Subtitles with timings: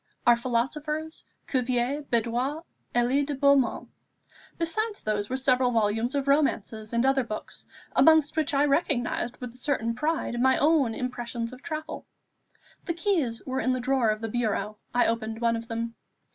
[0.25, 2.63] Our philosophers Cuvier, Beudant,
[2.95, 3.87] Elie de Beaumont.
[4.57, 9.37] Besides these there were several volumes of romances and other books, amongst which I recognized,
[9.37, 12.07] with a certain pride, my own "Impression of Travel."
[12.85, 14.79] The keys were in the drawer of the bureau.
[14.91, 15.93] I opened one of them.